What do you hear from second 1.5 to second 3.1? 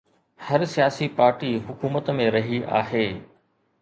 حڪومت ۾ رهي آهي.